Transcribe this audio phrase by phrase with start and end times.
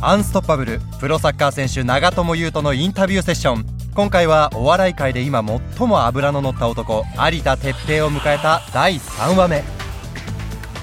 [0.00, 3.66] アンストッパブルプロサッカー選手長友佑都のインタビューセッション。
[3.94, 5.42] 今回はお笑い界で今
[5.76, 9.64] 最も脂の乗った男有田哲平を迎えた第3話目。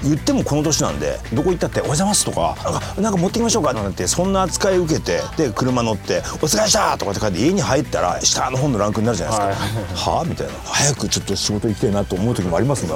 [0.03, 2.55] 言ってもこの年なんでどこ行ったって「おはようございます」とか
[3.01, 10.53] 「なんか持ってきましょうか」なんてそんな扱い受けてで車乗って「お疲れした!」とかって帰って家に入ったら下の方のランクになるじゃないですか「はあ?」みたいな。
[10.65, 12.95] 早くちょっと仕事行きたいなと思う時もありますんだ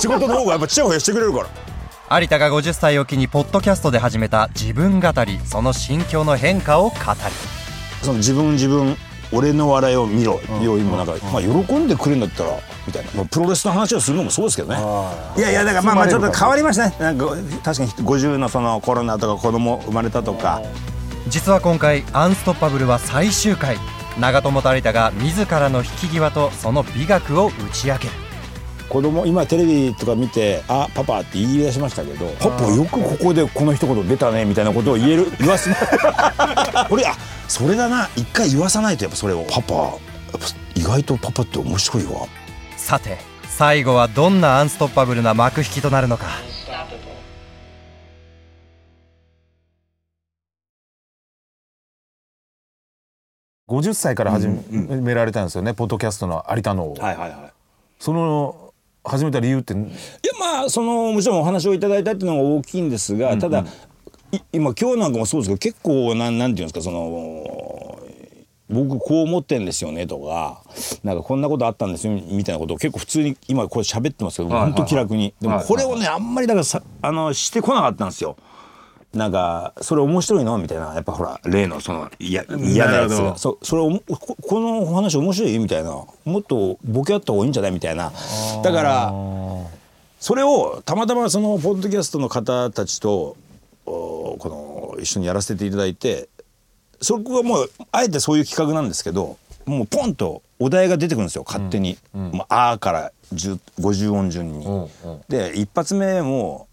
[0.00, 1.46] 仕事の方がやっぱちやほやしてくれるから
[2.08, 6.96] 有田が50歳を機にポッドキャストで始めた自分語りその心境の変化を語り。
[8.02, 8.96] その自分自分
[9.32, 12.50] 俺の笑いを見ろ要因もなんか、まあ、喜んでくれるんだったら
[12.86, 14.78] みたいな、まあ、プロレスの話をするのもそうですけどね。
[15.36, 16.96] いやいやだからまあまあちょっと変わりましたね。
[17.00, 17.26] なんか
[17.64, 20.62] 確かに50のそのコロナとか子供生まれたとか。
[21.26, 23.78] 実は今回「アンストッパブル」は最終回。
[24.20, 28.25] 長友と有田が自らの引き際とその美学を打ち明ける
[28.88, 35.70] 子供今テレビとか見て「あパパ」って言い出しましたけど「パパよくここでこの一言出たね」みたいなことを言える 言わす。
[36.90, 37.14] 俺あ
[37.48, 38.08] それだな。
[38.16, 39.92] 一回言わさないとやっぱそれを「パパやっ
[40.32, 40.38] ぱ
[40.74, 42.26] 意外とパパって面白いわ」
[42.76, 46.26] さて最後はどんなアンストッパブルな幕引きとなるのか。
[53.68, 57.52] 50歳から始められたんですよね、ポッドキャストの有田の、はいはいはい。
[57.98, 58.65] その
[59.06, 59.72] 始めた理由って？
[59.74, 59.82] いや
[60.38, 63.64] まあそのもちろんお話をいただいたっていうのが大きいんですが、ただ
[64.32, 68.02] い今今日なんかもそうですけど結構なんなんていうんですかその
[68.68, 70.62] 僕こう思ってんですよねとか
[71.04, 75.34] なんかこんなことあったんですよみたいなことを結構普通に今これ喋ってますけど、はいはい本当気楽に。
[75.40, 78.36] でもこれをねあんまりだからさあのしてこなかったんですよ。
[79.14, 80.58] なんかそれ面白いの？
[80.58, 83.38] みたいなやっぱほら例のその嫌嫌なやつが。
[83.38, 85.58] そそれをここのお話面白い？
[85.58, 86.04] みたいな。
[86.24, 87.72] もっとボケあった方がいいんじゃない？
[87.72, 88.12] みたいな。
[88.62, 89.12] だから
[90.20, 93.36] それをたまたまそのポッドキャストの方たちと
[93.86, 96.28] おこの一緒にやらせていただいて
[97.00, 104.66] そこはもうあえてそういう企画なんですけどもうポンとお題が出てくるんですよ勝手に「まあ、あーから10 50音順に。
[105.28, 106.66] で一発目も、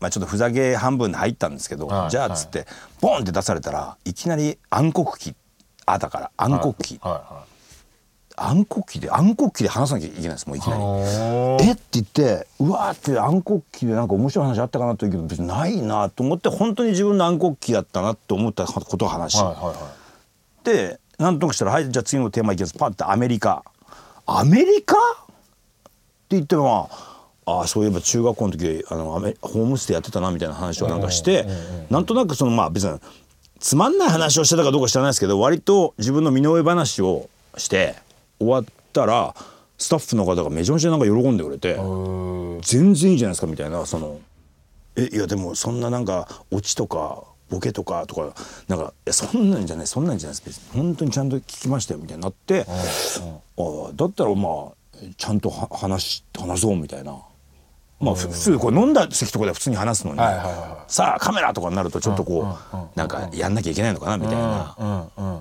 [0.00, 2.66] まあ、ちょっとふざけ半分で入ったんですけど、はいじゃあっつって
[3.00, 5.34] ポンって出されたらいきなり暗黒期
[5.86, 7.44] あだから暗黒期、はいは
[8.36, 10.82] 暗黒期で暗黒期で話さなきゃいけないですもういきなり。
[10.82, 19.32] いえって言ってうわーって暗黒期でなんか面白い話あったかなというけど別にないなと思って本当に自分の暗黒期だったなと思ったことを話。
[19.32, 19.92] し、はいはいは
[20.64, 23.62] でなんとなくしたら「はいじゃあ次のテーマいきます」パッてアメリカ。
[24.26, 24.96] アメリカ？
[24.96, 24.98] っ
[26.30, 27.09] て言ってまあ
[27.62, 31.46] あそういえば中学校の時あのホームステイやってたなみたいな話をなんかして
[31.90, 32.98] なんとなくそのまあ別に
[33.58, 37.94] つまんない話をしてたかどうか知らないですけど割と自分の身の上話をして
[38.38, 39.34] 終わったら
[39.76, 41.74] スタッフの方がめちゃめちゃなんか喜んでくれて
[42.62, 44.20] 全然いいじゃないですかみたいなその
[44.96, 48.32] えいやでもそんななんかオチとかボケとかとか
[48.68, 50.60] なんかいやそんなんじゃないそんなんじゃないです。
[50.60, 54.72] 別に本当にちゃんと聞きましたよみたいになってああだったらまあ
[55.16, 57.18] ちゃんとは話し話そうみたいな。
[58.00, 60.18] まあ、ふ普通こう飲んだ席とかでは普通に話すのに、
[60.88, 64.74] さあカメラとかになるとちょっとこうなんかやんなきゃいけないのかなみたいな、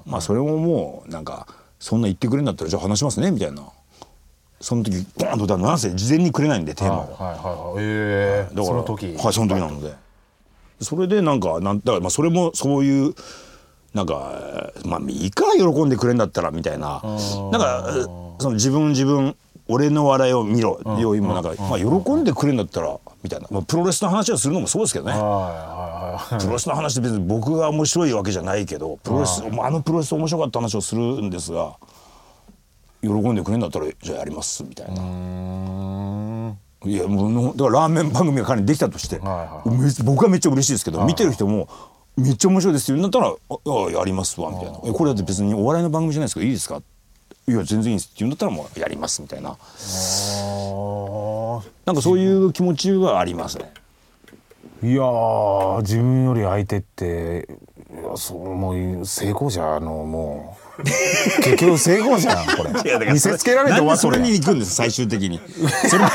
[0.06, 1.48] まあそれももうなんか
[1.80, 3.64] そんな言ってくれるんだったらじゃあ話しますねみたいな。
[4.62, 7.00] その時ボーンとなんせ事前にくれないんでテーマを。
[7.00, 7.78] はいはいはい。
[7.80, 9.06] ええだからその時。
[9.16, 9.94] はいその時なので。
[10.82, 13.16] それでなんかなんだからまあそれもそういう
[13.94, 17.02] なんかまあいいか喜んでくれんだったらみたいな。
[17.02, 17.90] なんか
[18.40, 19.38] その自分自分
[19.70, 20.80] 俺の笑いを見ろ。
[21.00, 25.12] 要因もなんかまあ喜んでくれんだったらみたいな、まあ、プロレスの話をするのもそうですけどね。
[25.12, 25.32] はいはい
[26.34, 31.78] はいプロレスの話って別に僕が面白いわけじゃないけどプロレスあのプロレス面白かった話をするんですが
[33.02, 36.56] 喜んでくれんだったらじゃあやりますみたいな。
[36.86, 41.68] いやもうだからラーメン番組が仮にできたとして、はいめ僕はめっちゃ嬉しいですけど、見てる人も
[42.16, 43.02] めっちゃ面白いですよ。
[43.02, 43.36] だったら「あ
[43.66, 46.82] あやりますわ」みたいな「えこれだって別にお笑いの番組じゃないですけどいいですか?」
[47.50, 49.58] いや全然いいですって言うんだったらもうやりますみたいななん
[51.96, 53.72] かそういう気持ちはありますね。
[54.82, 57.50] いやー自分より相手って
[57.92, 60.84] いやそうもう成功者のもう
[61.44, 65.42] 結局成功じゃんこれ 見せつけられて終わそれに行くんです最終的に。
[65.90, 66.06] それ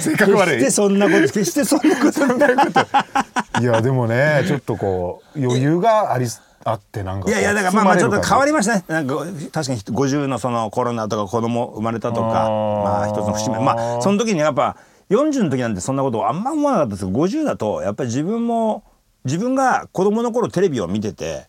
[0.00, 3.62] 性格悪決してそんなこと決してそんなことない。
[3.62, 6.26] いやでもねちょっとこう余裕があり
[6.64, 8.84] あってなんかいやいやだからまあまあちょっと変わりまましたね。
[8.88, 13.58] なんか確かに50のそのコロナとか子供生まれたとかまあ一つの節目。
[13.60, 14.76] まあその時にやっぱ
[15.08, 18.84] 40の時なんてそんなことあんま思わなかったですけど50だとやっぱり自分も
[19.24, 21.46] 自分が子供の頃テレビを見てて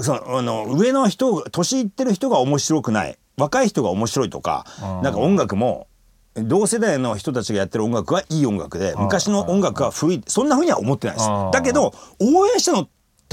[0.00, 3.18] そのあの上の人年いってる人が面白くない。
[3.38, 4.66] 若い人が面白いとか
[5.02, 5.86] なんか音楽も
[6.34, 11.28] 同世代の人たちがやってる音楽はいい音楽で昔の音楽は古いそんなふうには思ってないです。
[11.52, 12.88] だけど応援したの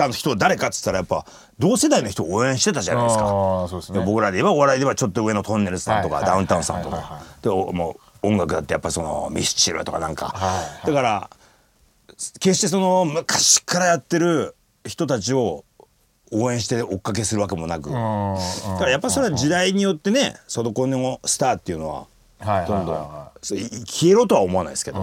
[0.07, 1.25] た人誰かっつったらやっぱ
[1.59, 3.25] 同世代の人を応援してたじゃないですか。
[3.69, 3.99] そうですね。
[3.99, 10.27] で僕らで言えばお笑いではちょっと上のトンネルズさんとかはいダウンタウンさんとはいはいはかでおもう音楽だってやっぱそのミスチルとかなんか。
[10.27, 11.29] はいだから
[12.39, 14.55] 決してその昔からやってる
[14.85, 15.63] 人たちを
[16.31, 17.89] 応援して追っかけするわけもなく。
[17.89, 22.07] だからやっぱそれは時代によってねそのこのスターっていうのは
[22.39, 24.99] はいはいどんどん消えろとは思わないですけど。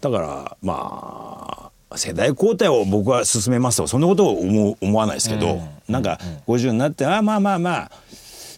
[0.00, 7.90] だからまあ世代交代を僕は進めますとそんなことを思う思わないですけど、なんか50になってあまあまあまあ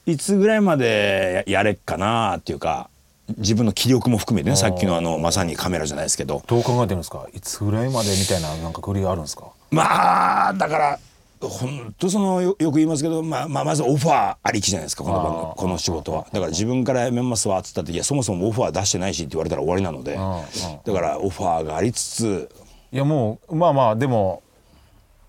[0.07, 2.91] いつぐらいまでややれっかなっていうか
[3.39, 6.43] 自分の気力も含めてねさっきのあのまさにカメラじゃないですけど。
[6.47, 7.27] どう考えてるんですか？
[7.33, 9.47] いつぐらいまでみたいななんかクリあるんですか？
[9.71, 10.99] まあだから
[11.41, 16.27] 本当そのよよく言いますけど、まあ、まあまずオファーありきじゃないですかこのこの仕事は。
[16.33, 20.15] だから自分から辞めますわっつったっていやそもそもオファー出してないしって言われたら終わりなので。
[20.15, 22.49] だからオファーがありつつ
[22.93, 24.43] いやもうまあまあでも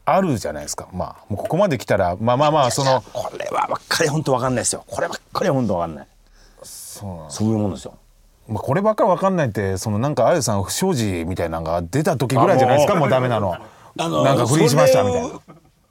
[0.05, 0.87] あるじゃないですか。
[0.93, 4.83] まあもうここまで来たらまあまあまあそのこれはばっかり本当わかんないですよ。
[4.87, 6.07] こればっかりは本当わかんない。
[6.63, 7.93] そうなんそういうもんですよ。
[8.49, 12.95] まあ、こればっかりわかんないってそのなんかあゆさん不祥事みたいなのが出た時ぐらいじゃないですか？
[12.95, 13.53] あもうダメなの。
[13.97, 15.29] あのなんか不倫しましたみたいな。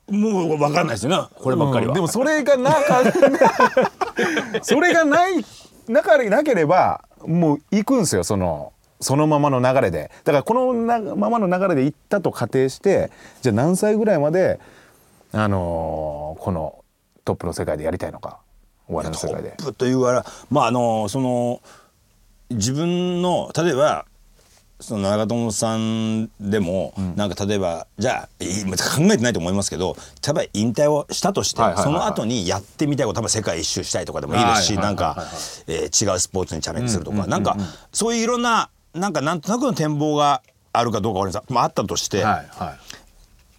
[0.08, 1.28] もうわかんないですよね。
[1.42, 3.02] こればっかりは、うんでもそれがなか
[4.62, 5.44] それがない
[5.88, 8.24] なかなければもう行くんですよ。
[8.24, 8.72] その
[9.02, 13.10] そのままの流れでだからこのなままの流れで行ったと仮定して
[13.42, 14.60] じゃあ何歳ぐらいまで
[15.32, 16.84] あのーこの
[17.24, 18.38] トップの世界でやりたいのか
[18.88, 19.54] お笑いの世界で。
[19.56, 20.00] トップという
[20.50, 21.60] まああのその
[22.50, 24.06] 自分の例えば
[24.82, 29.96] その長友さんでも、なんか例えばじゃあ考えてないと思いますけど
[30.26, 35.16] 例えば引退をしたとして、その後にやってみたいこと多分世界一周したいとかでもいいですし、はなんか、
[35.68, 37.56] えー違うスポーツにチャレンジするとか、なんか
[37.92, 40.42] そういういろんななんかなんとなくの展望が
[40.72, 41.54] あるかどうかわかりません。
[41.54, 42.78] まああったとして、はいはい。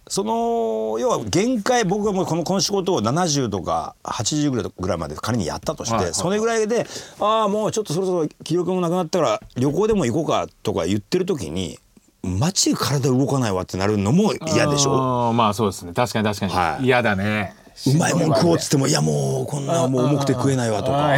[0.06, 6.14] その要は限界僕がもうこのこの仕事を70とか80ぐらいぐらいまで仮にやったとして、はいはい。
[6.14, 6.86] それぐらいで
[7.20, 11.78] ああもうちょっとそろそろ気力もなくなったから旅行でも行こうかとか言ってる時に
[12.22, 15.32] マジで体動かないわってなるのも嫌でしょ？
[15.32, 15.92] まあそうですね。
[15.94, 16.84] 確かに確かに、はい。
[16.84, 17.54] 嫌だね。
[17.86, 21.16] うまいもん食おうっつってもいやもうこんなもう重くて食えないわとか。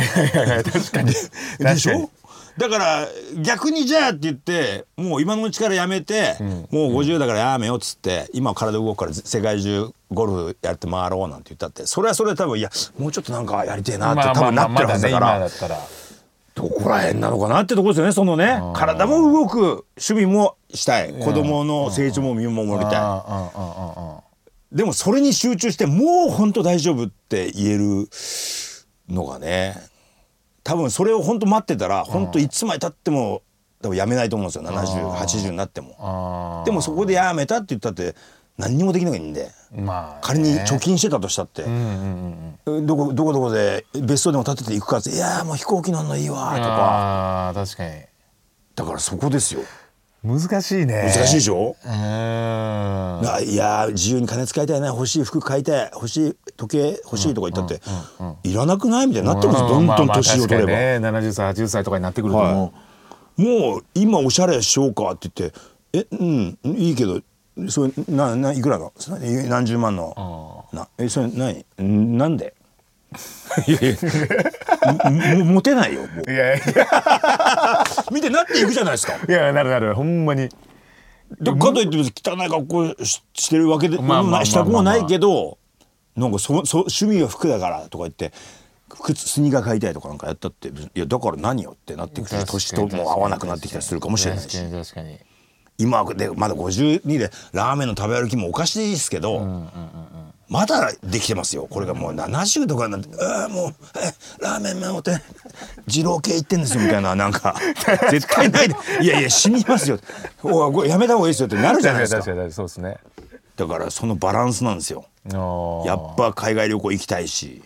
[0.64, 1.12] 確かに。
[1.58, 2.08] でしょ？
[2.58, 3.08] だから
[3.42, 6.36] 逆にじゃあって言ってもう今のうちからやめて、
[6.70, 15.48] もう50だからやめようっつって今体動くから世界中ゴルフやって回ろうなんて言ったってそれはそれで多分いやもうちょっとなんかやりてえなって多分なってるはずだかまら。
[16.54, 18.62] どこら辺なのかなってとこですよねそのね。
[18.74, 21.12] 体も動く趣味もしたい。
[21.12, 23.24] 子供の成長も見守りた
[24.72, 24.74] い。
[24.74, 28.08] でもそれに集中してもう本当大丈夫って言える
[29.10, 29.76] のがね
[30.66, 33.42] 多分それを本当待ってたら本当いつまでたっても
[33.80, 34.64] 多分やめないと思うんですよ。
[34.64, 35.94] 7080になっても。
[36.00, 38.16] あでもそこでやめたって言ったって
[38.58, 46.68] 何にもできないんでーまあ仮に貯金してたとしたって、うんうんうんどこどこどこで別荘でも建てて行くかって「いやーもう飛行機乗んのいいわ」とか。
[46.68, 47.92] ああ確かに。
[48.74, 49.60] だからそこですよ。
[50.24, 51.12] 難しいね。
[51.14, 51.76] 難しいでしょ？
[51.84, 51.94] うーん。
[53.34, 57.82] あいやー自由に金使いたいな欲しい服買いたい欲しい時計欲しいとか言ったって、
[58.48, 62.72] いらなくないみたいになってます、どんどん年を取れば、ね70歳80歳とかになってくるとも
[63.36, 65.58] もう今おしゃれしようかって言って
[65.92, 67.20] 「えうんいいけど
[67.68, 68.92] それなないくらの
[69.48, 72.54] 何十万のなえそれ何んなんで?」
[73.66, 73.96] いやい
[74.84, 74.92] や
[75.38, 76.60] ももモテないよもうういやい
[78.10, 79.14] 見てなっていくじゃないですか。
[79.28, 80.48] やいやなるなるほんまに
[81.40, 85.58] でかといって別に汚い格好ししてるわけで、まあしたくもないけど
[86.16, 88.32] なんかそそ趣味は服だからとか言って
[88.88, 94.58] 靴スニーカー買いたいとかなんかやったっていやだから何よってなっていくし年とも合わなくなってきたりするかもしれないし。
[95.78, 99.68] 今でまだ52でラーメンの食べ歩きもおかしいですけど、
[100.48, 101.66] まだできてますよ。
[101.68, 105.20] これがもう70とかになって「ああもうえラーメンもって。
[105.86, 107.54] 二郎系行ってんですよ」みたいななんか。
[108.10, 109.98] 絶対ないで「いやいや死にますよ」
[110.42, 112.22] おやめた方がいいですよ」ってなるじゃないですか。
[112.22, 112.96] そうですね
[113.56, 115.06] だからそのバランスなんですよ。
[115.84, 117.62] やっぱ海外旅行行きたいし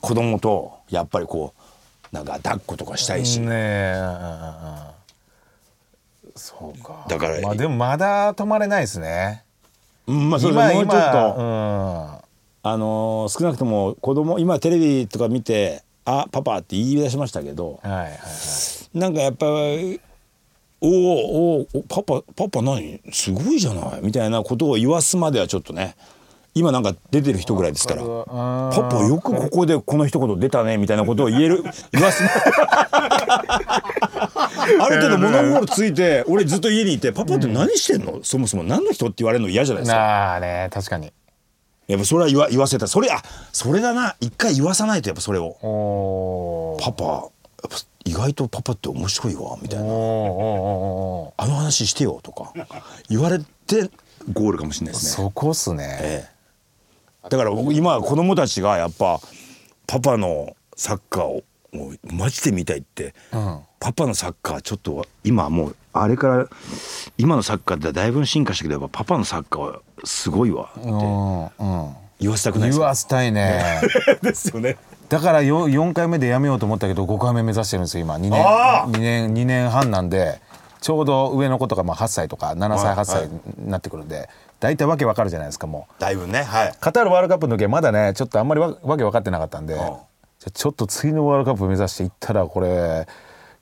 [0.00, 3.94] 子供とやっぱりこうなんか抱っことかしたいし、ね
[6.34, 7.06] そうか。
[7.08, 9.44] だからまあでもまだ止まれないですね。
[10.06, 10.98] うんまあそれ今もうちょっと。
[10.98, 12.22] 今
[12.64, 18.98] あのー少なくとも子供今テレビとか見て「あパパ」って言い出しましたけどうんはいはいはい。
[18.98, 19.46] なんかやっぱ
[20.84, 23.00] 「おーおパパパパ何？
[23.12, 25.94] すごいじゃない」みたいなことを言わすまではちょっとね
[26.54, 31.62] 今なんか出てる人ぐらいですから「パパよくここでこの一言出たね」みたいなことを言える
[31.92, 32.22] 言わす
[34.80, 38.62] ある程度物心ついて俺ずっと家にいて「パパって何してんの、そもそも。
[38.64, 39.50] 何の人?」って言われるの？
[39.50, 39.98] 嫌じゃないですか。
[39.98, 41.12] なあね確かに。
[41.88, 42.86] やっぱそれは言わ言わせた。
[42.86, 43.22] それあ
[43.52, 44.14] それだな。
[44.20, 45.56] 一回言わさないとやっぱそれを。
[45.62, 47.22] おー「パパや
[47.66, 49.84] っぱ意外とパパって面白いわ」みたいな。
[49.84, 52.52] おーおーおーお「あの話してよ」とか
[53.08, 53.90] 言われて
[54.32, 55.24] ゴールかもしれないーですね。
[55.24, 55.98] そこっすね。
[56.00, 56.28] え
[57.24, 57.28] え。
[57.28, 59.20] だから僕今子供たちがやっぱ
[59.86, 63.60] パパのサッカーをもうマジで見たいって、うん。
[63.80, 66.48] パパのサッカーちょっと今もうあれから
[67.18, 70.86] 今のサッカーってだいぶ進化したけどやっぱパパのサッカーはすごいわって
[72.20, 73.80] 言わせたくないですか言わせたいね。
[74.22, 74.76] ですよね。
[75.12, 78.14] だから 4, 4回目でやめようと思ったけど5回目目指してるんですよ今。
[78.14, 78.90] 2年あー。
[78.90, 80.40] 2年2年半なんで
[80.80, 86.00] ちょうど上の子とかまあ8歳とか7歳はい8歳になってくるんで大体わけわかるじゃないですかもう。
[86.00, 86.72] だいぶねはい。
[86.80, 89.84] カタールワールドカップの時はまだねちょっとあんまりわわけ分かってなかったんで、じゃ
[90.46, 93.06] あちょっと次のワールドカップ目指していったらこれ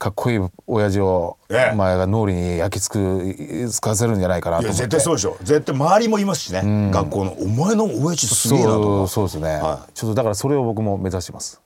[0.00, 1.75] かっこいい親父を、ええ。
[1.76, 4.85] まあ、脳裏に焼き付くつかせるんじゃないかなといや思って。
[4.85, 5.37] 絶対そうでしょ。
[5.42, 11.61] 絶対周りもいますしね、学校の「お前の親父すげえな」そうとかそうですね、はちょっとだからそれを僕も目指してます。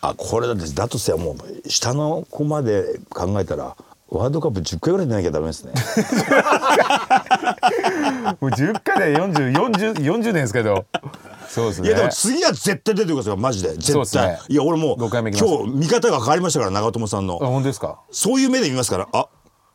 [0.00, 1.36] あこれだってだとしたらもう
[1.68, 3.76] 下の子まで考えたら
[4.08, 5.72] ワールドカップ10回ぐらい出なきゃダメですね。
[8.40, 10.86] もう10回で 40, 40, 40年ですけど
[11.48, 11.88] そうですね。
[11.88, 13.74] いやでも次は絶対出てくださいマジで。
[13.74, 14.38] 絶対、ね。
[14.48, 17.38] いや俺もう5回今日見方が変わりましたから長友さんの。
[17.42, 19.28] あ本当ですかそういう目で見ますからあ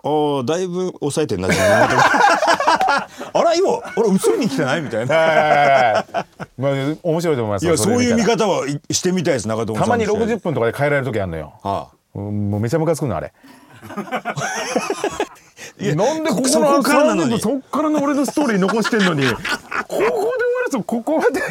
[0.04, 5.14] あーだいぶ抑えてんな自分のことあら今俺映りに来てないみたいな。
[6.58, 6.72] まあ
[7.04, 9.86] 面白いと思いますいやそういう見方方はいしてみたいです長友さん。
[9.86, 11.54] たまにの試合60分とかで変えられる時あるのよ。
[11.64, 13.32] はうんもうめちゃムカつくのあれ
[15.80, 17.40] なんでここそこからなのに。
[17.40, 19.24] そっからの俺のストーリー残してんのに。
[19.32, 19.38] こ
[19.88, 20.28] こで終わ
[20.64, 21.42] らずここまで。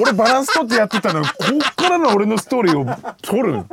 [0.00, 1.32] 俺バランス取ってやってたのにこ
[1.70, 3.64] っからの俺のストーリーを取る。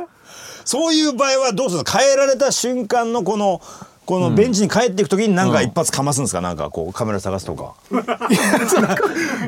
[0.64, 1.84] そういう場合はどうするの？
[1.84, 3.60] 変えられた瞬間のこの
[4.06, 7.74] このベンチに帰っていく時になんか一発かますんですか、なんかこうカメラ探すとか。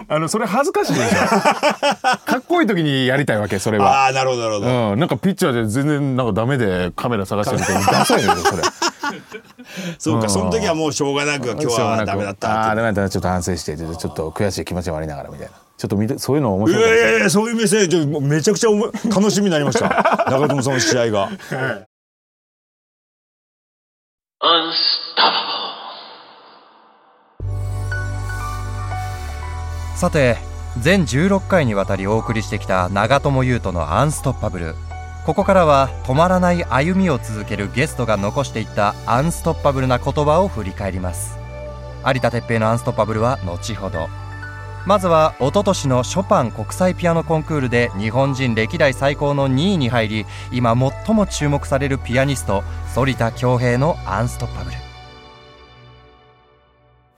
[0.08, 1.16] あのそれ恥ずかしいでしょ。
[1.28, 4.06] かっこいい時にやりたいわけそれは。
[4.06, 8.62] ああなるほどなるほど、うん、なんかピッチャーで全然なんかダメでカメラ探してるみたいにダサいのよそれ
[9.98, 12.56] そうかその時はもうしょうがなく今日はダメだったって。
[12.56, 13.00] ああーダメだった。
[13.02, 15.52] なちょっと反省してちょっと悔しい気持ちもありながらみたいな。
[15.76, 20.26] ちょっと見てそういうの面い白いいやいやいやそういうメッセージもうめちゃくちゃおも楽しみになりました。
[20.28, 21.28] 長友さんの試合が。
[24.40, 25.58] Unstoppable.
[29.96, 30.36] さて
[30.80, 34.74] 全16回にわたりお送りしてきた長友佑都の「アンストッパブル」
[35.28, 41.36] ここからは止まらない歩みを続けるゲストが残していったアンストッパブルな言葉を振り返ります。
[42.06, 44.08] 有田哲平の「アンストッパブル」は後ほど。
[44.86, 52.62] まずは一昨年のショパン国際ピアノコンクールで日本人歴代最高の2位に入り今最も注目されるピアニスト
[52.94, 54.76] 反田恭平の「アンストッパブル」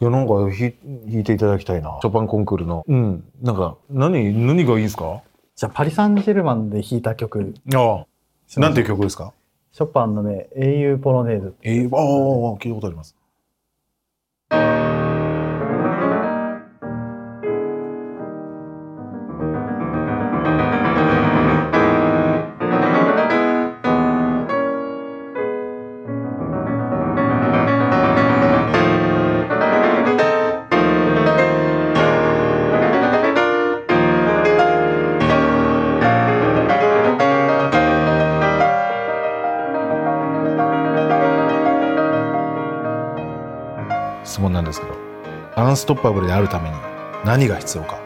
[0.03, 0.75] いやなんかひ
[1.07, 1.97] 弾いていただきたいな。
[2.03, 2.83] ショパンコンクールの。
[2.89, 3.23] うん。
[3.41, 5.21] なんか何何がいいんですか？
[5.61, 7.53] じゃあパリ・サンジェルマンで弾いた曲。
[7.75, 8.07] ああ。
[8.61, 9.35] なんていう曲ですか？
[9.73, 13.15] ショパンのね「英雄ポロネーズえー、ああ聞いたことあります
[45.81, 46.77] ストッパブルであるために
[47.25, 47.99] 何が必要か。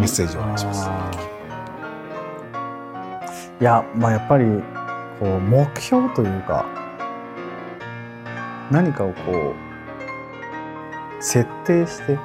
[0.00, 0.90] メッセージをお願いします。
[3.60, 4.44] いやまあやっぱり
[5.20, 6.66] こう目標というか
[8.72, 9.54] 何かをこ
[11.20, 12.18] う設定して、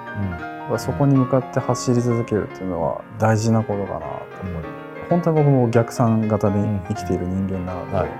[0.80, 4.06] そこに向かって走り続けるっていうのは大事なことかなと
[4.42, 4.64] 思い
[5.08, 6.56] 本当に僕も逆算型で
[6.90, 8.08] 生きている人間なので、はい。
[8.08, 8.12] や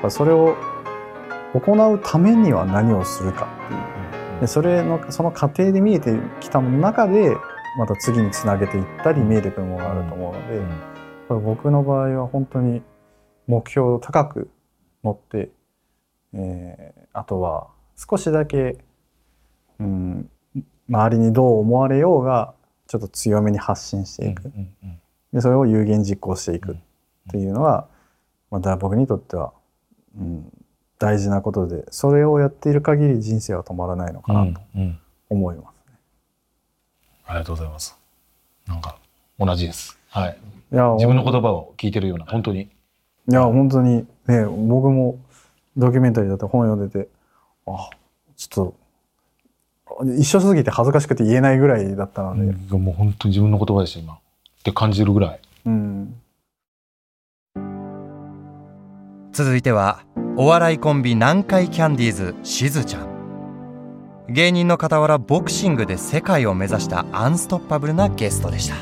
[0.00, 0.54] っぱそれを
[1.54, 4.01] 行うためには何をするかっていう
[4.42, 7.36] でそれのその過程で見えてきた中で
[7.78, 10.68] また次につなげていったり見えてくるものがあると思うので、うん。
[11.28, 12.82] これ僕の場合は本当に
[13.46, 14.50] 目標を高く
[15.04, 15.50] 持って、
[16.34, 18.78] えーあとは少しだけ、
[19.78, 20.30] うん、
[20.88, 22.54] 周りにどう思われようが
[22.86, 24.50] ちょっと強めに発信していく、
[25.32, 26.76] でそれを有言実行していくっ
[27.30, 27.86] ていうのは、
[28.50, 29.52] まあ、だ僕にとっては、
[30.18, 30.50] うん、
[31.02, 35.66] 大事なことでそれをやっている限り人生は止まらないのかなとうん思います。
[37.26, 37.98] ありがとうございます
[38.68, 38.96] なんか
[39.36, 39.98] 同じです。
[40.10, 40.38] はい。
[40.72, 42.60] いや自分の言葉を聞いてるような本当に。
[42.60, 45.18] いや本当にね僕も
[45.76, 47.08] ドキュメンタリーだって本読んでて
[47.66, 47.90] あ
[48.36, 48.72] ちょ
[49.96, 54.14] っと一緒すぎて恥ずかしくて言えないぐらいだったので、もう本当に自分の言葉でした今。
[54.14, 54.18] っ
[54.62, 55.40] て感じるぐらい。
[55.66, 56.14] うん、
[59.32, 60.04] 続いては
[60.36, 63.12] お笑いコンビ南海キャンディーズしずちゃん。
[64.28, 68.74] 芸人の傍らボクシングで世界を目指したアンストッパブルなゲストでした。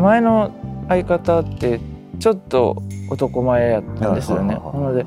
[0.00, 0.50] 前の
[0.88, 1.80] 相方って
[2.18, 4.54] ちょっと男前やったんですよね。
[4.54, 5.06] なので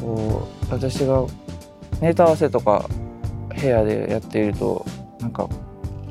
[0.00, 1.26] こう私が
[2.00, 2.86] ネタ合わせとか
[3.60, 4.86] 部屋でやっていると
[5.20, 5.46] なんか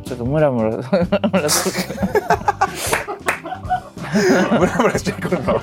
[0.05, 1.49] ちょっとムラムラ ムラムラ
[4.59, 5.61] ムラムラしてくるの。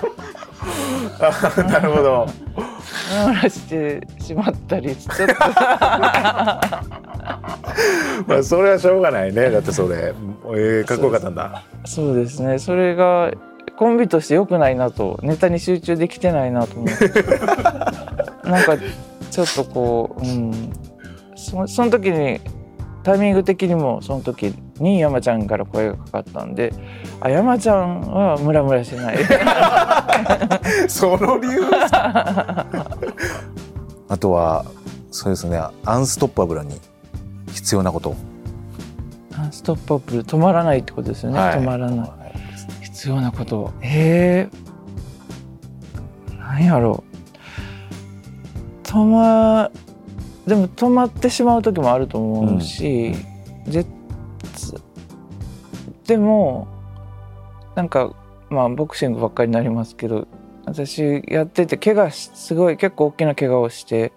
[1.18, 2.28] あなるほど。
[2.56, 2.62] ム
[3.16, 6.60] ラムラしてしまったりちょっと ま
[8.38, 9.50] あそれはしょうがないね。
[9.50, 11.62] だってそれ、えー、かっこよかったんだ。
[11.84, 13.30] そうですねそれが
[13.76, 17.08] コンビとして良くないなとネタに集中できてないなと思って
[18.48, 18.76] なんか
[19.30, 20.72] ちょっとこう、うん、
[21.36, 22.40] そその時に
[23.06, 26.74] タイミング的にもその時に山ちゃんから声がかかったんで
[27.20, 29.18] あ山ちゃんはムラムラしない。
[30.90, 31.60] その理由。
[34.08, 34.64] あとは
[35.12, 35.56] そうですね。
[35.84, 36.80] アンストッパブルに
[37.52, 38.16] 必要なこと。
[39.38, 42.10] アンストッパブル止まらないってことですよね、止まらない。
[42.82, 43.72] 必要なこと。
[43.82, 47.04] えー、何やろ
[48.82, 48.82] う。
[48.82, 49.70] 止ま
[50.46, 53.12] でも止まってしまう時もあると思うし、
[53.66, 53.88] 絶
[56.06, 56.68] でも
[57.74, 58.14] なんか
[58.48, 60.28] まあボクシングばっかりになりますけど
[60.64, 64.12] 私やってて怪我しすごい結構大きな怪我をして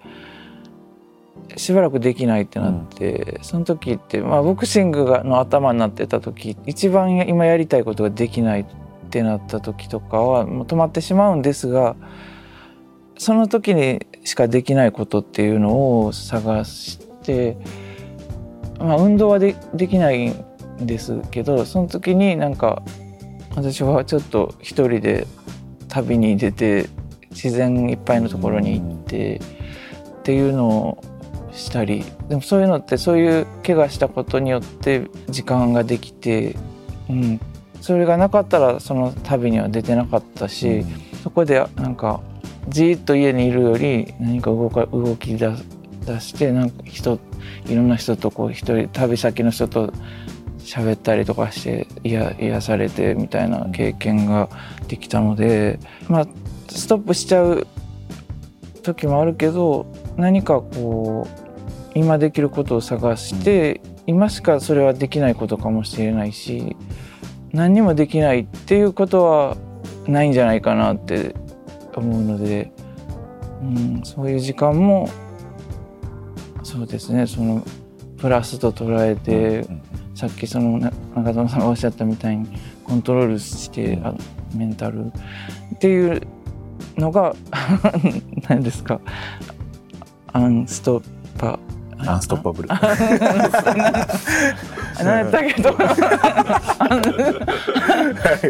[1.58, 8.66] しばらくできないってなって、その時って、まあ、ボクシングがの頭になってた時一番や今やりたいことができないっ
[9.10, 11.96] てなった時とかはもう止まってしまうんですが
[13.20, 17.58] その時にしかできないことっていうのを探して、
[18.80, 20.46] まあ、運動はでできないん
[20.80, 22.82] ですけどその時になんか
[23.56, 25.28] 私はちょっと一人で
[25.90, 26.88] 旅に出て
[27.32, 29.42] 自然いっぱいのところに行って
[30.20, 31.04] っていうのを
[31.52, 36.56] したりでもそういうのってそういう怪我したことによって時間ができて、
[37.10, 37.42] うん、
[37.82, 40.86] それがなかったらその旅には出てなかったし、
[41.22, 42.22] そこでなんか
[42.70, 45.52] じっと家にいるより何か動か動き出
[46.06, 47.20] 出してなんか人
[47.68, 49.94] いろんな人とこう一人旅先の人と
[50.60, 54.50] 喋ったりとかして癒癒されてみたいな経験が
[54.88, 56.28] できたのでまあ
[56.70, 57.68] ストップしちゃう
[58.84, 61.50] 時もあるけど何かこう
[61.96, 66.76] 今できることを探して今しかそれはできないことかもしれないし
[67.52, 69.58] 何にもできないっていうことは
[70.08, 71.36] ないんじゃないかなって
[72.00, 72.72] 思うので、
[73.62, 75.10] うん、そういう時間も
[76.64, 77.64] そうですねその
[78.18, 79.66] プラスと捉えて、
[80.14, 82.48] さっきそのな中園さんがおっしゃったみたいに
[82.84, 84.14] コントロールして、あ
[84.54, 85.06] メンタル。
[85.06, 85.12] っ
[85.80, 86.22] ていう
[86.98, 87.34] のが
[88.50, 89.00] 何ですか？
[90.34, 91.04] アンストッ
[91.40, 91.58] パ
[92.06, 92.68] アンストッパブル。
[92.68, 92.78] 何
[95.20, 95.70] やったけど。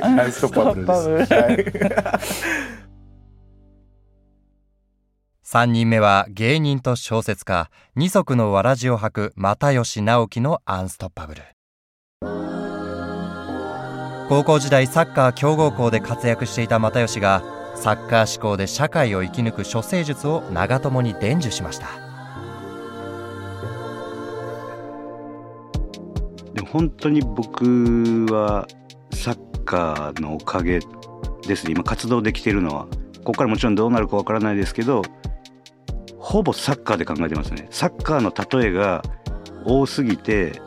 [0.02, 1.30] アンストッパブルです。
[5.52, 7.72] 3人目は芸人と小説家。
[7.96, 11.42] 二足のわらじを履く又吉直樹のアンストッパブル。
[14.30, 17.42] 高校時代サッカー強豪校で活躍していた又吉が
[17.74, 21.88] サッカー志向で社会を生き抜く処世術を長友に伝授しました。
[26.54, 28.68] でも本当に僕は
[29.16, 30.80] サッカーのおかげ
[31.48, 31.72] ですね。
[31.72, 32.86] 今活動できてるのは
[33.24, 35.02] ここからもちろんどうなるかわからないですけど
[36.30, 37.65] ほぼサッカーで考えてますね。
[37.72, 39.02] サッカーの例えが
[39.65, 40.62] 多すぎて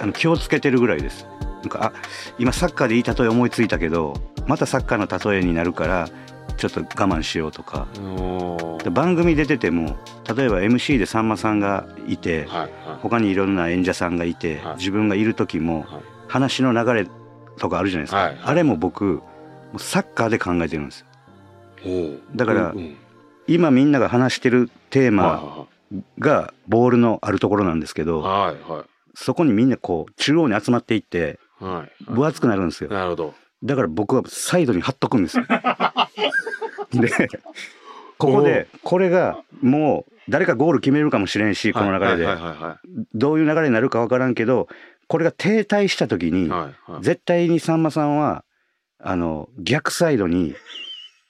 [0.00, 1.26] あの気をつけてるぐらいです。
[1.60, 1.92] なんかあ
[2.38, 4.14] 今サッカーでいい例え思いついたけど
[4.46, 6.08] またサッカーの例えになるから
[6.56, 7.86] ちょっと我慢しようとか。
[8.82, 9.98] で番組出てても
[10.34, 12.70] 例えば MC でさんまさんがいて、はい
[13.02, 14.76] 他にいろんな演者さんがいて、はい。
[14.76, 16.02] 自分がいる時も、はい。
[16.26, 17.06] 話の流れ
[17.58, 19.20] とかあるじゃないですか、はいあれも僕
[19.76, 21.04] サッカーで考えてるんです
[21.82, 22.96] はいだからうんうん
[23.46, 25.66] 今みんなが話してるテーマは
[26.18, 28.84] がボールのあるところなんですけど、いはいはい。
[29.14, 31.38] そこにみんなこう中央に集まっていって
[32.06, 32.90] 分厚くなるんですよ。
[32.90, 33.34] なるほど。
[33.62, 35.44] だから僕はサイドに貼っとくんですよ。
[36.92, 37.10] で
[38.18, 42.26] ここでこれがもう誰かゴール決めるかもしれんしこの流れで。
[43.14, 44.68] どういう流れになるか分からんけど
[45.06, 46.50] これが停滞した時に
[47.00, 48.44] 絶対にさんまさんは
[48.98, 50.54] あの逆サイドに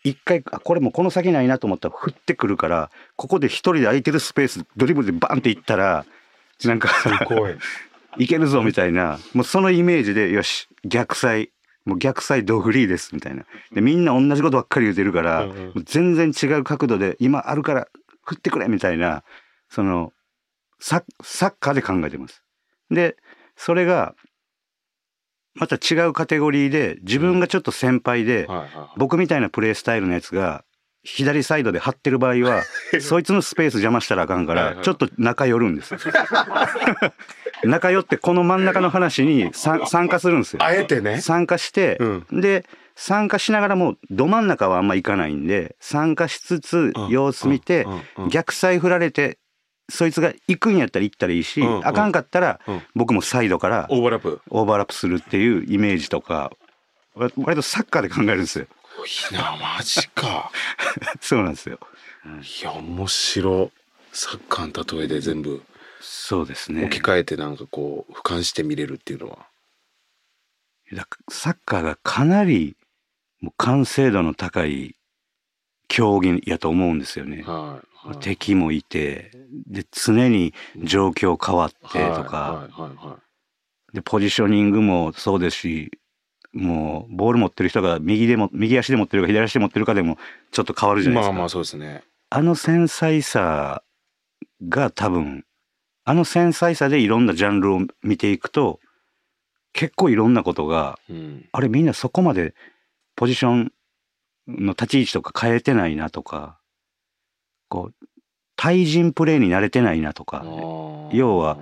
[0.04, 6.04] 一回あこれもうこの先ないなと思ったら振ってくるからここで一人で空いてるスペースドリブルでバンっていったら
[6.62, 7.56] なんかすごい。
[8.16, 9.18] いけるぞみたいな。
[9.32, 11.50] もうそのイメージでよし逆サイ
[11.84, 13.44] もう逆サイドフリーですみたいな。
[13.72, 15.84] でみんな同じことばっかり言ってるから、うんうん。
[15.84, 17.88] 全然違う角度で今あるから
[18.22, 19.24] 振ってくれみたいな
[19.68, 20.12] その
[20.78, 22.42] サッサッカーで考えてます。
[22.90, 23.16] で
[23.56, 24.14] それが
[25.54, 28.48] また違うカテゴリーで自分がちょっと先輩で、
[28.96, 30.64] 僕みたいなプレースタイルのやつが
[31.04, 32.64] 左サイドで張ってる場合は
[33.00, 36.00] そいつのスペース邪魔したらあかんからちょっと仲寄るんですよ。
[37.64, 40.62] 仲寄ってこの真ん中の話にさ参加するんですよ。
[40.62, 41.20] あえてね。
[41.20, 42.04] 参加して、う
[42.36, 42.40] ん。
[42.40, 42.64] で
[42.96, 47.08] 参加しながらもど真ん中はあんま行かないんで参加しつつうん。
[47.08, 47.86] 様子見て、
[48.30, 49.38] 逆サイ振られて
[49.88, 51.86] そいつが行くんやったら行ったらいいし、うんうん。
[51.86, 52.82] あかんかったらうん。
[52.94, 54.40] 僕もサイドからオーバーラップ。
[54.50, 56.52] オーバーラップするっていうイメージとか
[57.14, 58.66] わ割とサッカーで考えるんですよ。
[59.30, 60.50] いいなマジか。
[61.20, 61.78] そうなんですよ。
[62.24, 63.70] いや面白
[64.12, 65.62] サッカーの例えで全部。
[66.00, 66.84] そうですね。
[66.84, 69.46] 置き換えてなんかこう俯瞰して見れるっていうのは。
[70.92, 72.76] だサッカーがかなり
[73.40, 74.96] もう完成度の高い
[75.88, 77.42] 競技やと思うんですよね。
[77.42, 79.30] はいはい敵もいて
[79.66, 81.76] で常に状況変わって
[82.14, 82.68] とか、
[83.92, 85.90] でポジショニングもそうですし
[86.52, 90.18] もうボール持ってる人が右でも右足で持ってるか左足で持ってるかでも
[90.52, 91.32] ちょっと変わるじゃないですか。
[91.32, 92.04] まあまあそうですね。
[92.30, 93.82] あの繊細さ
[94.68, 95.44] が多分
[96.04, 98.80] あの繊細さでいろんなジャンルを見ていくと
[99.72, 101.48] 結構いろんなことがうん。
[101.52, 102.54] あれみんなそこまで
[103.16, 103.72] ポジション
[104.46, 106.58] の立ち位置とか変えてないなとか
[107.74, 108.06] こう
[108.54, 110.44] 対人プレーに慣れてないなとか
[111.12, 111.58] 要は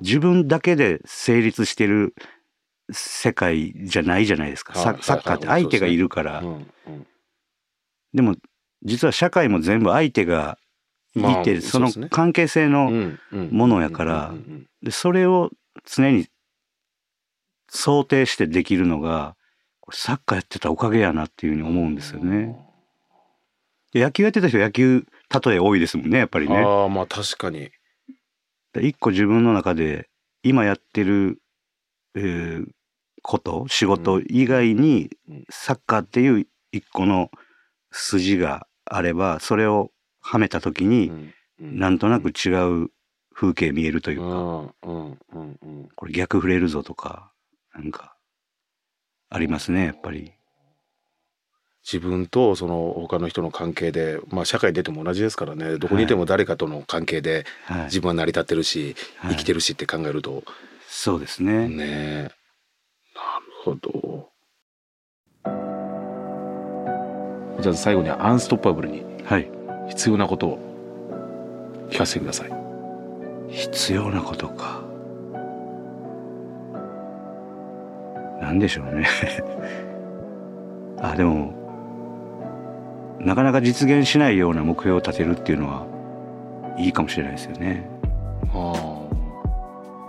[0.00, 2.16] 自分だけで成立してる
[2.90, 4.74] 世界じゃないじゃないですか。
[4.74, 6.40] サはいサッカーって相手がいるから。
[6.40, 7.06] うんうん。
[8.12, 8.34] でも
[8.82, 10.58] 実は社会も全部相手が
[11.14, 12.90] いまあてその関係性の
[13.30, 14.34] ものやから
[14.82, 15.50] でそれを
[15.86, 16.26] 常に
[17.68, 19.36] 想定してできるのが
[19.92, 22.56] サッカーやってたおかげやなっていうふうに思うんですよね。
[23.92, 25.06] で野球やってた人野球
[25.40, 26.56] 例え多いですもんねやっぱりね。
[26.56, 27.70] ああまあ確かに。
[28.72, 30.08] で一個自分の中で
[30.42, 31.40] 今やってる、
[32.14, 32.66] えー
[33.22, 35.44] こと仕事以外にうん。
[35.48, 37.30] サッカーっていう一個の
[37.92, 42.50] 筋があればそれをはめた時になんとなく違
[42.84, 42.88] う
[43.34, 44.74] 風景見えるというか、
[45.94, 47.32] これ逆触れるぞとか
[47.74, 48.16] なんか
[49.30, 50.32] ありますねやっぱり。
[51.84, 60.44] 自分とその他の人の関係でまあ社会出ても同じですからねどこにいても誰かとの関係ではい、自分は成り立ってるしはい生きてるしって考えると
[60.88, 61.68] そうですね。
[61.68, 62.32] ねえなる
[63.64, 64.28] ほど
[67.60, 69.50] じゃあ最後にアンストッパブルにはい。
[69.88, 70.58] 必要なことを
[71.90, 72.52] 聞かせてください
[73.48, 74.82] 必要なことか。
[78.40, 79.06] なんでしょうね。
[80.98, 81.54] あ、でも、
[83.22, 85.86] なかなか実現しないような目標を立てるっていうのは
[86.76, 87.88] いいかもしれないですよね。
[88.52, 89.02] ああ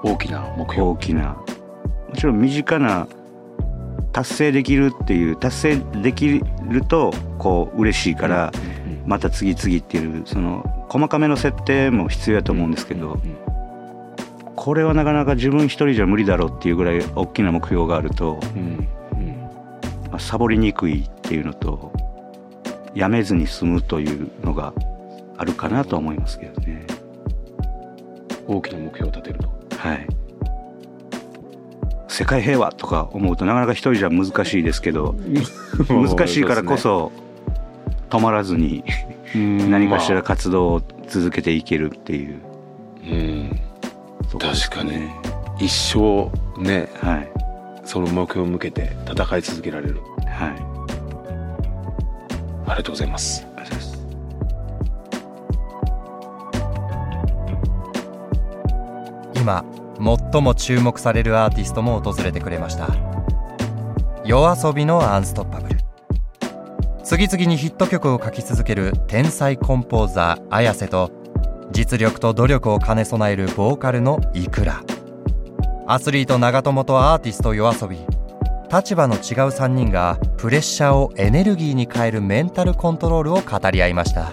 [0.04, 0.90] 大きな目標。
[0.90, 1.38] 大きな。
[2.10, 3.08] もちろん身近な
[4.12, 8.52] 達成できるっていう、達成できると、こう、嬉しいから、
[9.06, 13.20] また次々っていう、その、細かめの設定も必要やと思うんですけど、
[14.56, 18.40] これはなかなか自分一人じゃ無理だろうっていうぐらい大きな目標があると、
[20.20, 21.92] サボりにくいっていうのと
[22.96, 24.74] やめずに済むというのが
[25.38, 26.86] あるかなとは思いますけどね。
[28.48, 29.50] 大きな目標を立てると。
[29.78, 30.08] はい。
[32.08, 35.16] 世界平和とか思うとなかなか一人じゃ難しいですけど
[35.90, 37.12] 難しいからこそ
[38.12, 38.84] 止まらずに
[39.34, 42.40] 何かしら活動を続けていけるっていう。
[43.04, 43.60] うん。
[44.40, 45.10] 確かに。
[45.60, 46.30] 一生
[46.62, 47.30] ねはい。
[47.84, 50.02] その目標を向けて戦い続けられる。
[50.28, 50.73] はい
[52.74, 53.46] ありがとうございます。
[59.36, 59.64] 今
[60.32, 62.88] 最も注目されるアーティストも訪れてくれました。
[64.26, 65.80] 夜遊びのアンストッパブル。
[67.04, 71.12] 次々にヒット曲を書き続ける天才コンポーザー綾瀬と
[71.72, 74.82] 実力と努力を兼ね備えるボーカルのイクラ
[75.86, 78.13] アスリート長友とアーティスト夜遊び。
[78.74, 84.32] 立場の違う3人がプレッシャーをエネルギーに変えるメンタルコントロールを語り合いました。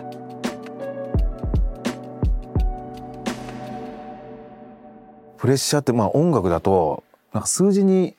[5.37, 8.16] プレッシャーってまあ音楽だとなんか数字に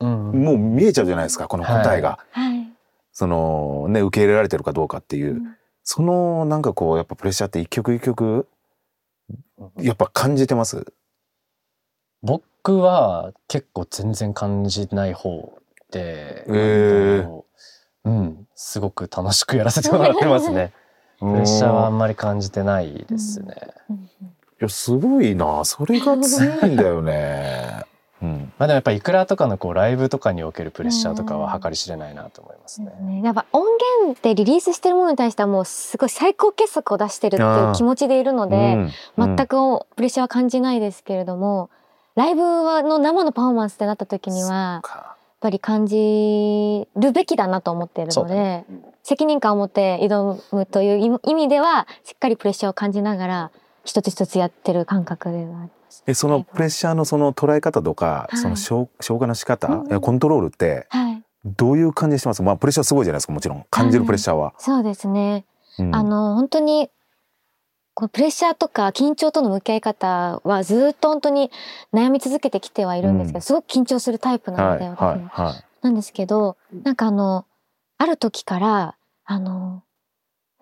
[0.00, 2.68] もう見えちゃうじゃないですか、この答えが、はい、
[3.12, 8.48] そのね受け入れられてるかどうかっていう、うん、そのなんかこうやっぱプレッシャーって一曲一曲
[9.80, 10.84] やっぱ感じてます
[12.22, 15.52] 僕は結構全然感じない方
[15.90, 17.42] で、へー。
[18.04, 20.72] うん、すごく楽しくやらせてもらってますね。
[21.20, 23.54] プレッシャーはあんまり感じてないですね。
[23.90, 23.94] い
[24.60, 25.64] やすごいな。
[25.64, 27.84] それが強いんだよね。
[28.22, 32.92] うん、まあでもやっぱいくらとかのこうライブとかにおけるプレッシャーとかは計り知れないなと思いますね。
[33.00, 33.64] ね、やっぱ音
[34.02, 39.56] 源でリリースしてるものに対してはもうすごい最高傑作を出してるっていう気持ちでいるので、全く
[39.96, 41.70] プレッシャーは感じないですけれども、
[42.16, 48.64] ライブはの生のパフォーマンスってなった時にはやっぱり感じるべきだなと思っているので、
[49.02, 53.50] 責任感を持って挑むという意味ではしっかりプレッシャーを感じながら
[53.84, 56.04] 一つ一つやってる感覚ではあります。
[56.06, 58.36] えそのプレッシャーのその捉え方とか、はい。
[58.36, 62.42] その消消化の仕方、うんコントロールってはい、どういう感じにしてます？
[62.42, 63.66] まあプレッシャーすごいじゃないですかもちろん。
[63.70, 64.54] 感じるプレッシャーは。
[64.58, 65.44] そうですね。
[65.78, 65.94] うん。
[65.94, 66.90] あの本当に
[67.94, 71.50] このプレッシャーとか緊張との向き合い方はずっと本当に
[71.92, 75.64] 悩み続けてきてはいるんですけど、うんすごく緊張するタイプなので、はい私もはいはい。
[75.82, 77.46] なんですけどなんかあの
[77.98, 79.82] ある時からあの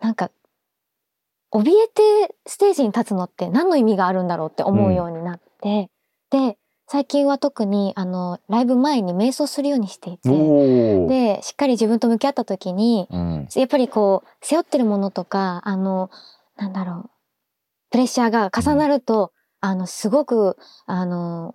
[0.00, 0.30] なんか
[1.52, 5.90] 怯えてステージに立つのって何の意味があるんだろうって思うようになって、
[6.30, 10.28] で最近は特にあのライブ前に瞑想するようにしていて。
[11.08, 16.10] でしっかり自分と向き合った時にうんやっぱりこう背負ってるものとかあの
[16.56, 17.10] なんだろう
[17.92, 21.54] プレッシャーが重なると、あのすごくあの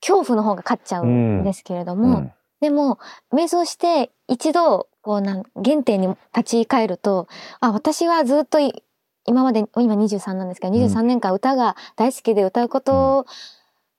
[0.00, 2.32] 恐怖の方が勝っちゃうんですけれども、うん。
[2.60, 2.98] でも
[3.32, 7.26] 瞑想して一度こうなん原点に立ち返ると
[7.60, 8.84] あ私はずっとい
[9.26, 13.26] 今まで今23なんですけど23年間歌が大好きで歌うこと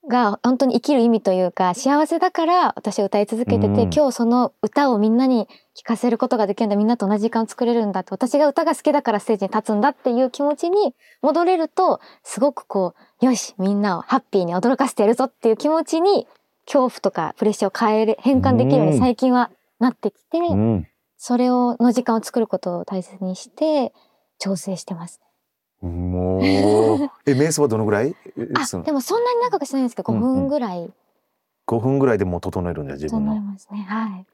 [0.09, 3.93] が本当に生きる意味というか幸せだから私は歌い続けてて、うん。
[3.93, 16.27] 今日その歌をみんなに聴かせることができるんだみんなと同じ時間を作れるんだって私が歌が好きだからステージに立つんだっていう気持ちに戻れるとすごくこうよしみんなをハッピーに驚かせてやるぞっていう気持ちに
[16.65, 20.87] 恐怖とかプレッシャーを変える変換できるよううんに最近はなってきて、うん
[21.25, 23.93] それをの時間を作ることを大切にして
[24.39, 25.21] 調整してます。
[25.81, 28.13] もうえ瞑想はどのぐらい？
[28.55, 30.91] あでもそんなに長くしてないんですけど5分ぐらい
[31.67, 33.31] 5分ぐらいでもう整えるんだ自分の。
[33.35, 33.85] 整いますね。
[33.87, 34.25] はい。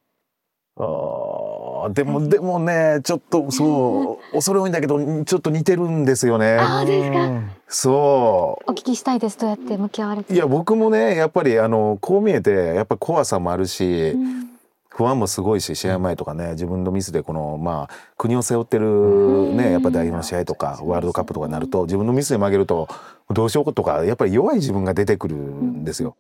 [0.80, 6.58] あーでもでもねちょっとそう恐れ多いんだけどちょっと似てるんですよね。
[6.58, 7.42] ああですか？
[7.68, 9.38] そお聞きしたいです。
[9.38, 10.34] どうやって向き合われて。
[10.34, 14.50] ういや僕もねやっぱりあのこう見えてやっぱ怖さもあるし、うん
[14.92, 22.90] 不安もすごいし試合前とかね自分のミスでこのまあ国を背負ってるねやっぱ代表の試合とかワールドカップとかになると自分のミスで曲げると
[23.30, 26.18] どうしようとかやっぱり弱い自分が出てくるんですよ。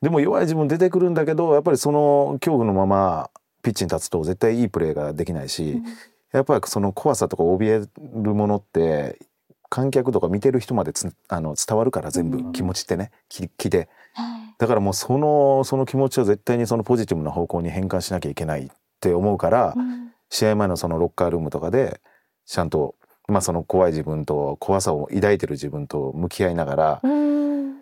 [0.00, 3.28] でも弱い自分出てくるんだけどやっぱりその恐怖のまま
[3.62, 5.82] ピッチに立つと絶対いいプレーができないし、
[6.32, 9.18] やっぱりその怖さとか怯えるものって
[9.68, 13.88] 観客とか見てる人までつあの伝わるから全部気持ちってね気気で。
[14.14, 14.54] はい。
[14.58, 18.68] だからもうそのその気持ちを絶対にそのポジティブな方向に変換しなきゃいけないっ
[19.00, 20.10] て思うから、うん。
[20.28, 22.00] 試合前のそのロッカールームとかで
[22.46, 22.94] ちゃんと、
[23.26, 27.80] まあ、その怖い自分と怖さを抱いてる自分と向き合いながら、うん。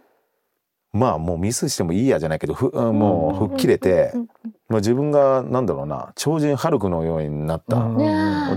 [0.92, 4.28] まあもうミスしてもいいやじゃないけどふもう吹っ切れて、うん
[4.68, 7.80] まあ、自分がなんだろうな超人ハルクのようになった、う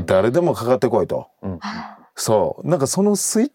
[0.01, 1.27] ん誰でもかかってこいと。
[1.41, 1.59] うん。
[2.15, 2.67] そう。
[2.67, 3.49] なんかそのスイッ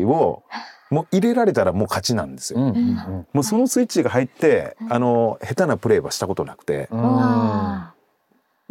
[0.00, 0.42] チを
[0.90, 2.60] もう入れられたらもう勝ちなんですよ。
[2.60, 7.92] うんうんもうそのスイッチが入ってあの下手なプレーはしたことなくて、も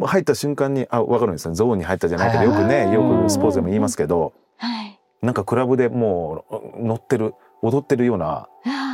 [0.00, 1.54] う入った瞬間にあ分かるんですよ。
[1.54, 5.00] ゾーンに入ったじゃないけどよくねよくスポーツでも言いますけどーはい。
[5.22, 6.44] なんかクラブでも
[6.76, 8.85] う乗ってる踊ってるようなあ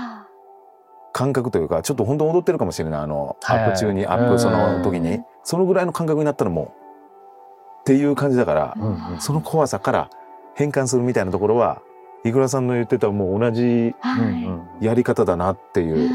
[1.12, 3.00] 感覚というかちょっと本当に踊ってるかもしれない。
[3.02, 3.68] あのアはい。
[3.68, 5.22] ップ中にアップその時に。
[5.44, 6.70] そのぐらいの感覚になったらもうっ
[7.84, 10.10] ていう感じだからうんうんその怖さから
[10.54, 11.82] 変換するみたいなところは
[12.24, 13.94] 井倉さんの言ってたもう同じ
[14.80, 16.10] やり方だなっていう。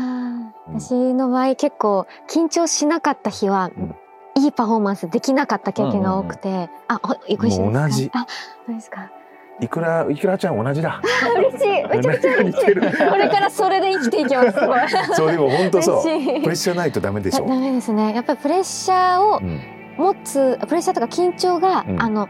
[0.74, 3.96] 私の場合結構緊張しなかった日は、うん。
[4.36, 7.64] いいパフォーマンスできなかった経験が多くて、あ、ほご一緒ですか？
[7.64, 8.12] もう同じ。
[8.14, 8.28] あ、
[8.68, 9.12] そうですか。
[9.60, 11.02] いくらいくらちゃん同じだ。
[11.36, 11.88] 嬉しい。
[11.88, 12.66] めちゃくちゃ嬉しい。
[13.10, 14.58] これからそれで生きていきます。
[15.16, 16.04] そうでも本当そう。
[16.04, 17.48] プレッシャーないとダメでしょ。
[17.48, 18.14] ダメですね。
[18.14, 19.60] やっぱりプレッシャーをうん
[19.98, 22.30] 持つ、プレッシャーとか緊張が、うんあの、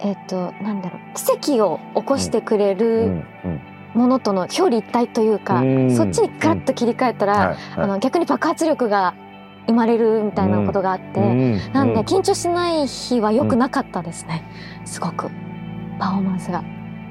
[0.00, 3.60] えっ、と、なんだろう、奇跡を起こしてくれうるんうん
[3.94, 9.14] ものとの表裏一体というか、うんそっちにガラッと切り替えたら、はいあの逆に爆発力が
[9.66, 14.42] 生まれるみたいなことがあって、うんなんでうん緊張しない日は良くなかったですね、
[14.84, 15.30] すごく
[15.98, 16.62] パフォーマンスが。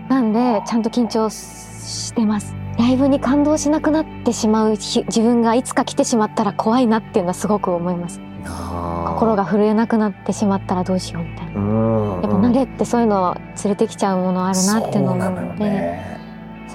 [0.10, 2.56] なんでちゃんと緊張してます。
[2.78, 8.20] ライブに感動しなくなってしまう日自分がいつか来てしまったら怖いなっていうのはすごく思います。
[8.44, 11.54] 心が震えなくなってしまったらどうしようみたいな。
[11.54, 16.00] やっぱ慣れってそういうの連れてきちゃうものあるなっていうのを思うので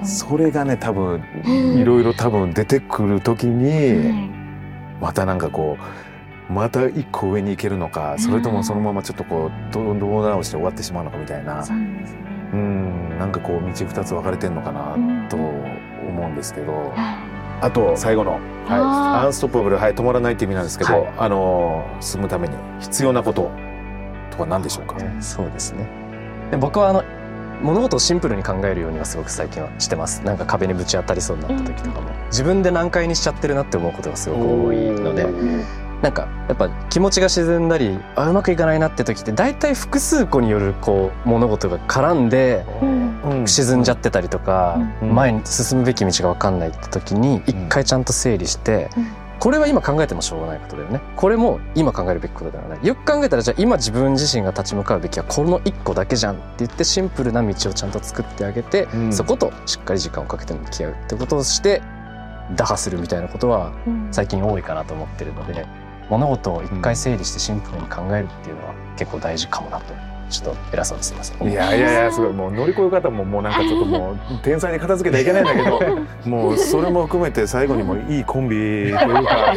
[0.05, 1.23] それがね多分
[1.77, 4.31] いろいろ多分出てくる時に
[5.01, 6.08] またなんかこう
[6.49, 11.65] また一個上に行けるのかそれともそのままちょっとこうどんどん直して終わってしまうのかみたいな。
[11.65, 13.19] うん。
[13.19, 14.97] なんかこう道二つ分かれてんのかな
[15.29, 16.93] と思うんですけど。
[17.61, 23.51] あと最後の、はい、アンストッパブル、はい、止まらないって意味なんですけど、はい、あの進むために必要なこと
[24.31, 24.97] とは何でしょうか？
[25.21, 25.89] そうですね。
[26.53, 27.03] で僕はあの
[27.61, 30.23] 物事をシンプルに考えるようにはすごく最近はしてます。
[30.25, 35.27] なんか壁にぶち当たりそうになった時とかも、自分で難解にしちゃってるなって思うことがすごく多いので
[36.03, 42.65] なんかやっぱ気持ちが沈んだりあうまくいかないなって時って大体複数個によるこう物事が絡んで
[43.47, 48.89] 沈んじゃってたりとか、前に進むべき道が分かんないって時に一回ちゃんと整理して、
[49.41, 51.01] これは今考えてもしょうがないことだよね。
[51.17, 61.83] これも今考えるべきことではないよく考えたらじゃあ今自分自身が立ち向かうべきはこの一個だけじゃんって言ってシンプルな道をちゃんと作ってあげて、うん、そことしっかり時間をかけて向き合うってことをして
[62.57, 63.73] 打破するみたいなことは
[64.11, 65.67] 最近多いかなと思ってるので、
[66.11, 70.09] 物事を一回整理してシンプルに考えるっていうのは結構大事かもなと。
[70.31, 71.51] ちょっと偉そうですみません。
[71.51, 72.33] いやいやいやすごい。
[72.33, 79.55] もう乗り越え方ももうなんかちょっともう天才に片付けてはいけないんだけど もうそれも含めて最後にもいいコンビというか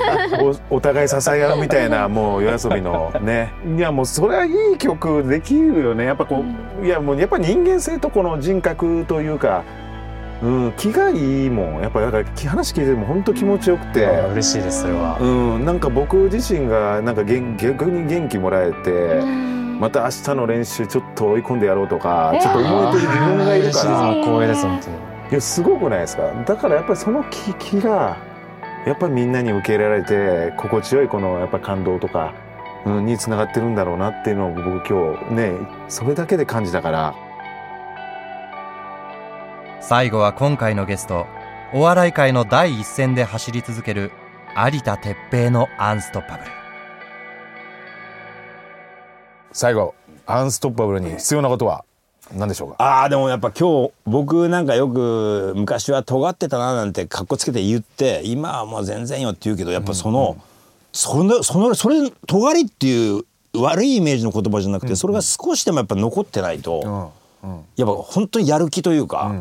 [0.69, 3.51] おお互い支え合うみたいなもう夜遊びのね。
[3.77, 6.05] いやもうそれはいい曲できるよね。
[6.05, 6.43] やっぱこ
[6.81, 9.63] ういやもうやっぱ人間性とこの人格というか。
[10.41, 14.05] うん、気がいいもんやっぱだから話聞いても本当気持ちよくて。
[14.31, 19.51] 嬉しいですそれは、うん、なんか僕自身がなんか逆に元気もらえて。
[19.81, 24.13] また明日の練習ちょっと追い込んでやろうとか、ちょっと思えてる自分がいるから。
[24.13, 24.95] 光栄です本当に。
[25.31, 26.43] いやすごくないですか？
[26.45, 28.15] だからやっぱりその気気が
[28.85, 32.31] やっぱりみんなに受け入れられて心地よいこのやっぱ感動とか、
[32.85, 35.53] うん、につながってるんだろうなっていうのを僕今日ね
[35.87, 37.15] それだけで感じたから
[39.83, 41.25] 最後は今回のゲスト
[41.73, 44.11] お笑い界の第一線で走り続ける
[44.55, 46.51] 有田哲平のアンストッパブル。
[49.51, 49.95] 最後
[50.27, 51.83] アンストッパブルに必要なことは
[52.37, 52.75] 何でしょうか？
[52.77, 60.41] ああでもやっぱ今日僕なんかよく昔は尖ってたななんてかっこつけて言って今はもう全然よって言うけどやっぱその、うんうん、
[60.91, 63.23] そのそのそれ尖りっていう
[63.55, 67.20] 悪いイメージの言葉じゃなくて、それが少しでもやっぱ残ってないと、うん、
[67.75, 69.33] やっぱ本当にやる気というか、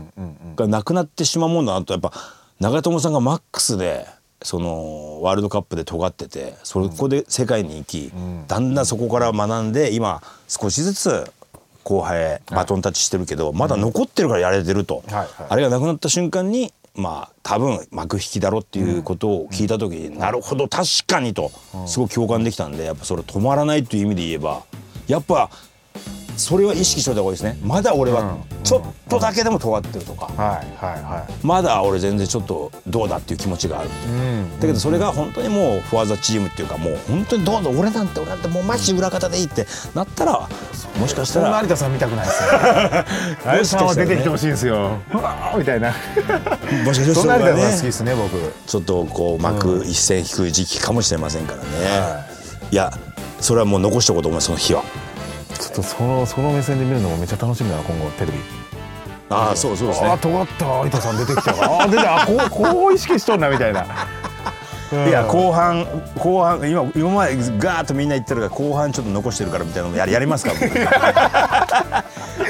[0.56, 2.12] がなくなってしまうもんだなとやっぱ
[2.58, 4.06] 長友さんがマックスで
[4.42, 8.12] そのワールドカップで尖っててそこで世界に行き、
[8.48, 11.30] だんだんそこから学んで今少しずつ
[11.84, 15.02] 後輩へバトンタッチしてるけど、まだ残ってるからやれてると、
[15.48, 21.50] あれがなくなった瞬間にまあ多分幕引きだろっていうことを聞いた時に、なるほど確かにと
[21.86, 24.62] すごく共感できたんでやっぱそれ止まらないという意味で言えば
[25.06, 25.50] やっぱ
[26.40, 27.58] それは意識しといた方がいいですね。
[27.62, 30.30] まだ俺はちょっとだけでも尖ってるとか、
[31.42, 33.90] まだ俺全然ちょっとどうだっていう気持ちがある、
[34.58, 40.48] だけどそれが本当にもうフォアザチームっていうかもう本当にどうぞ俺なんて俺なんてもうマジ裏方でいいってなったら
[40.98, 42.48] もしかしたら有田さん見たくないですよ。
[43.52, 44.98] 有田さんは出てきてほしいんですよ。
[45.56, 45.94] みたいな。
[46.84, 48.52] もしかしたら有田さん好きですね僕。
[48.66, 51.64] ちょっとこう幕一線引く時期かもしれませんからね、
[52.70, 52.76] い。
[52.76, 52.92] や
[53.40, 54.82] それはもう残しておこうと思いますその日は。
[55.60, 58.38] ちょっとそのその目線で見るのもめっちゃ楽しみだな今後テレビ。
[59.28, 60.08] ああそうそうですね。
[60.08, 63.84] あ尖った有田さん出てきたああ出たあこう こう意識しとんなみたいな。
[64.92, 65.86] いや後半
[66.18, 70.52] 後半今今までガーッとみんな言ってるから後半ちょっと残してるからみたいなのややりますか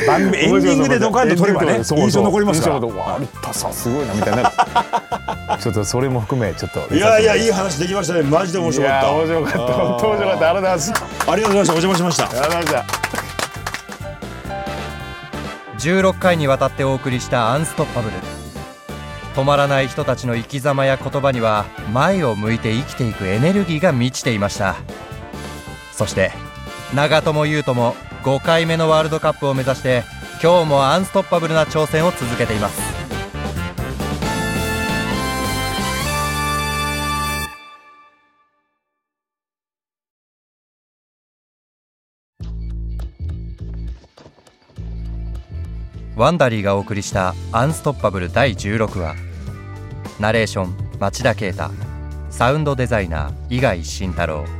[0.07, 2.76] 番組エンディングでドカンと取ればね印象残りますから。
[2.76, 4.53] 有田さんすごいなみたいな。
[5.61, 8.22] ちょっとそれも含めちょっといやいやいい話できましたね。
[8.22, 9.11] マジで面白かった。
[9.12, 9.59] 面白かった。
[9.59, 10.92] 本当面白かったありがとうございます。
[10.92, 11.72] ありがとうございました。
[11.72, 13.11] お邪魔しましたありがとうございました。
[15.81, 18.16] 16回にわたってお送りした「アンストッパブル」
[19.34, 24.76] 止まらない人たちの生き様や言葉には前を向いて生きていくエネルギーが満ちていました。
[25.93, 26.32] そして
[26.95, 30.03] 長友佑都も5回目のワールドカップを目指して
[30.43, 32.80] 今日もアンストッパブルな挑戦を続けています。
[46.16, 49.14] Wondery がお送りした「Unstoppable」第16話。
[50.18, 51.70] ナレーション町田啓太。
[52.30, 54.59] サウンドデザイナー伊貝慎太郎。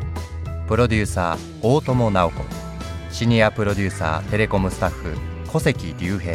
[0.71, 2.45] プロデューサー大友直子
[3.11, 5.16] シニアプロデューサーテレコムスタッフ
[5.49, 6.33] 小関隆平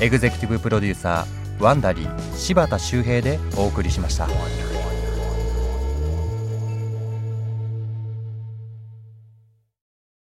[0.00, 4.26] エグゼクティブプロデューサー Wondery 柴田修平でお送りしました。